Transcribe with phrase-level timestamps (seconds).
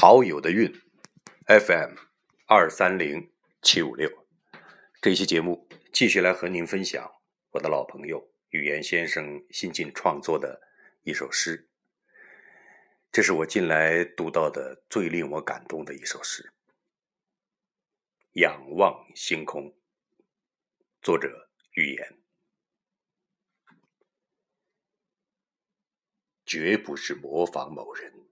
[0.00, 0.72] 陶友的韵
[1.48, 1.96] ，FM
[2.46, 3.32] 二三零
[3.62, 4.08] 七五六。
[5.02, 7.20] 这期节目继续来和您分享
[7.50, 10.62] 我的老朋友语言先生新近创作的
[11.02, 11.68] 一首诗。
[13.10, 16.52] 这是我近来读到的最令我感动的一首诗。
[18.34, 19.76] 仰望星空，
[21.02, 22.18] 作者语言，
[26.46, 28.27] 绝不是模仿某人。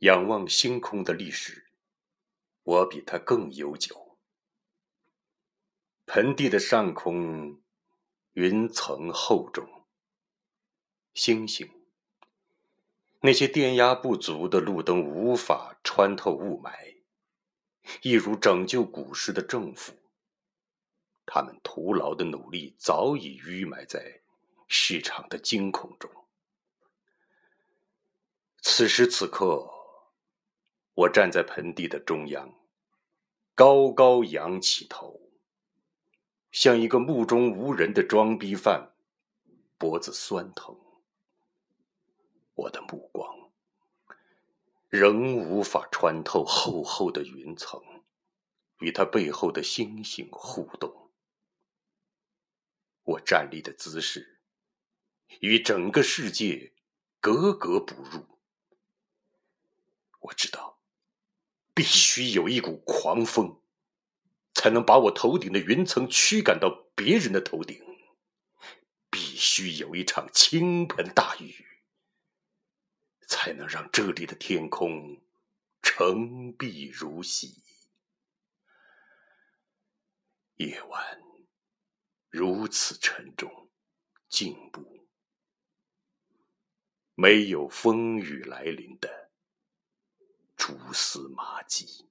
[0.00, 1.66] 仰望星空的历史，
[2.62, 4.16] 我比他更悠久。
[6.06, 7.60] 盆地的上空，
[8.32, 9.84] 云层厚重，
[11.12, 11.70] 星星，
[13.20, 17.02] 那些电压不足的路灯无法穿透雾霾，
[18.00, 19.92] 一如拯救古时的政府，
[21.26, 24.22] 他们徒劳的努力早已淤埋在
[24.66, 26.10] 市场的惊恐中。
[28.62, 29.76] 此时此刻。
[30.94, 32.54] 我站在盆地的中央，
[33.54, 35.30] 高高仰起头，
[36.50, 38.92] 像一个目中无人的装逼犯，
[39.78, 40.78] 脖子酸疼。
[42.54, 43.50] 我的目光
[44.88, 47.80] 仍无法穿透厚厚的云层，
[48.80, 51.10] 与它背后的星星互动。
[53.04, 54.40] 我站立的姿势
[55.38, 56.74] 与整个世界
[57.20, 58.26] 格格不入。
[60.18, 60.79] 我知道。
[61.80, 63.62] 必须有一股狂风，
[64.52, 67.78] 才能把我头顶的云层驱赶到别人的头顶；
[69.08, 71.64] 必须有一场倾盆大雨，
[73.26, 75.22] 才能让这里的天空
[75.80, 77.62] 澄碧如洗。
[80.56, 81.22] 夜晚
[82.28, 83.70] 如此沉重、
[84.28, 85.08] 静步，
[87.14, 89.19] 没有风雨来临的。
[90.70, 92.04] 蛛丝马迹。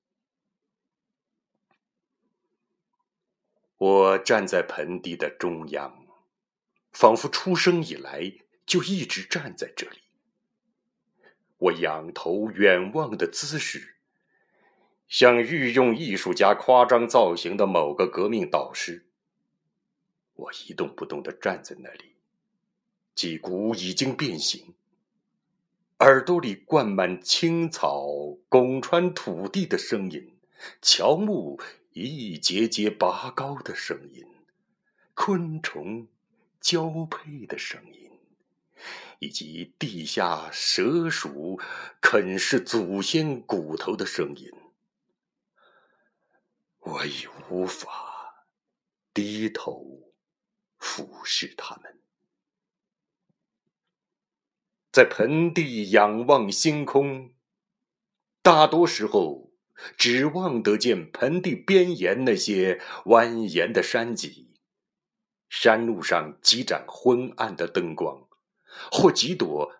[3.77, 6.05] 我站在盆地的中央，
[6.91, 8.33] 仿佛出生以来
[8.65, 9.99] 就一直站在这里。
[11.57, 13.95] 我仰头远望的姿势，
[15.07, 19.07] 像御用艺术家夸张造型的某个革命导师。
[20.33, 22.17] 我一动不动的站在那里，
[23.15, 24.75] 脊骨已经变形。
[25.99, 28.07] 耳朵里灌满青草
[28.47, 30.33] 拱穿土地的声音，
[30.81, 31.59] 乔木
[31.91, 34.25] 一节节拔高的声音，
[35.13, 36.07] 昆虫
[36.61, 38.11] 交配的声音，
[39.19, 41.59] 以及地下蛇鼠
[41.99, 44.49] 啃食祖先骨头的声音，
[46.79, 48.45] 我已无法
[49.13, 50.13] 低头
[50.77, 51.99] 俯视他们。
[54.91, 57.35] 在盆地仰望星空，
[58.41, 59.53] 大多时候
[59.95, 64.55] 只望得见盆地边沿那些蜿蜒的山脊，
[65.47, 68.27] 山路上几盏昏暗的灯光，
[68.91, 69.71] 或几朵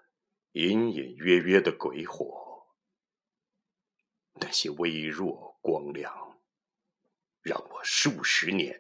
[0.52, 2.68] 隐隐约约的鬼火。
[4.36, 6.38] 那些微弱光亮，
[7.42, 8.80] 让我数十年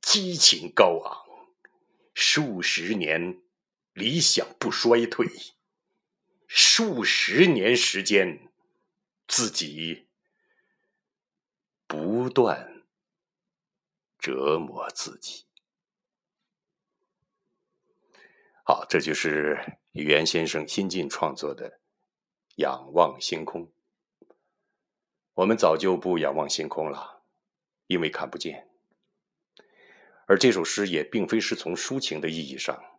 [0.00, 1.26] 激情高昂，
[2.14, 3.41] 数十年。
[3.92, 5.26] 理想不衰退，
[6.46, 8.50] 数十年时间，
[9.28, 10.06] 自己
[11.86, 12.84] 不断
[14.18, 15.44] 折磨自己。
[18.64, 21.70] 好，这就是语言先生新近创作的
[22.56, 23.66] 《仰望星空》。
[25.34, 27.22] 我们早就不仰望星空了，
[27.88, 28.68] 因为看不见。
[30.26, 32.91] 而这首诗也并非是从抒情的意义上。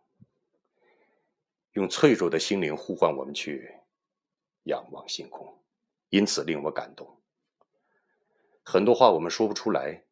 [1.74, 3.72] 用脆弱的心灵呼唤我们去
[4.64, 5.62] 仰望星空，
[6.08, 7.20] 因此令我感动。
[8.64, 10.02] 很多话我们说不出来。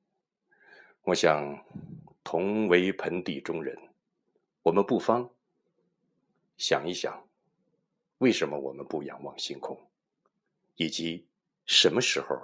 [1.04, 1.64] 我想，
[2.22, 3.76] 同为盆地中人，
[4.62, 5.28] 我们不妨
[6.56, 7.28] 想一想，
[8.18, 9.90] 为什么我们不仰望星空，
[10.76, 11.26] 以及
[11.66, 12.36] 什么时候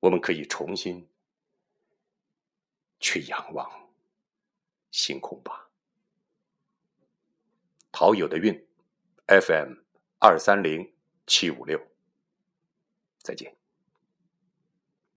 [0.00, 1.08] 我们可以重新
[2.98, 3.88] 去仰望
[4.90, 5.69] 星空吧。
[8.00, 8.66] 好友的运
[9.26, 9.74] ，FM
[10.18, 10.90] 二三零
[11.26, 11.78] 七五六，
[13.18, 13.59] 再见。